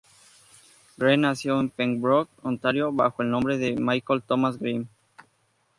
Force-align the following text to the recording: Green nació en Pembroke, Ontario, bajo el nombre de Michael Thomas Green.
Green 0.97 1.21
nació 1.21 1.59
en 1.59 1.69
Pembroke, 1.69 2.31
Ontario, 2.41 2.91
bajo 2.91 3.21
el 3.21 3.29
nombre 3.29 3.59
de 3.59 3.75
Michael 3.75 4.23
Thomas 4.23 4.57
Green. 4.57 4.89